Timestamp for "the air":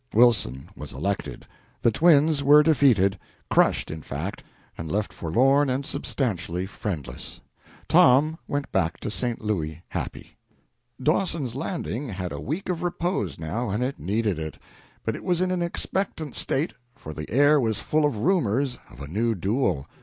17.13-17.59